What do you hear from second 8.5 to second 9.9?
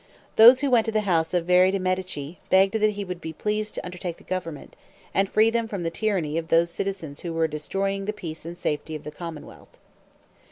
safety of the commonwealth.